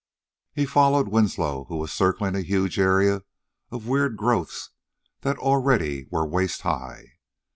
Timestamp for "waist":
6.25-6.61